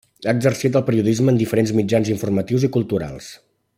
[0.23, 3.29] Ha exercit el periodisme en diferents mitjans informatius i culturals.